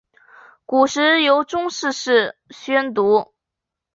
[0.65, 3.35] 古时由中臣式宣读。